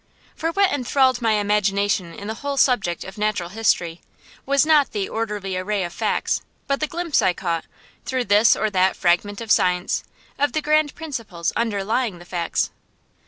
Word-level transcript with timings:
For 0.35 0.51
what 0.51 0.71
enthralled 0.71 1.21
my 1.21 1.33
imagination 1.33 2.11
in 2.11 2.27
the 2.27 2.33
whole 2.41 2.57
subject 2.57 3.03
of 3.03 3.19
natural 3.19 3.49
history 3.49 4.01
was 4.47 4.65
not 4.65 4.93
the 4.93 5.07
orderly 5.07 5.55
array 5.55 5.83
of 5.83 5.93
facts, 5.93 6.41
but 6.65 6.79
the 6.79 6.87
glimpse 6.87 7.21
I 7.21 7.33
caught, 7.33 7.65
through 8.03 8.23
this 8.23 8.55
or 8.55 8.71
that 8.71 8.95
fragment 8.95 9.41
of 9.41 9.51
science, 9.51 10.03
of 10.39 10.53
the 10.53 10.61
grand 10.63 10.95
principles 10.95 11.53
underlying 11.55 12.17
the 12.17 12.25
facts. 12.25 12.71